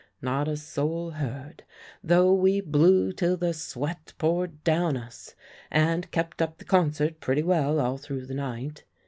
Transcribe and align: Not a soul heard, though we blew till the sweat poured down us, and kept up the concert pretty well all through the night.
Not 0.19 0.47
a 0.47 0.57
soul 0.57 1.11
heard, 1.11 1.63
though 2.03 2.33
we 2.33 2.59
blew 2.59 3.11
till 3.13 3.37
the 3.37 3.53
sweat 3.53 4.13
poured 4.17 4.63
down 4.63 4.97
us, 4.97 5.35
and 5.69 6.09
kept 6.09 6.41
up 6.41 6.57
the 6.57 6.65
concert 6.65 7.19
pretty 7.19 7.43
well 7.43 7.79
all 7.79 7.99
through 7.99 8.25
the 8.25 8.33
night. 8.33 8.83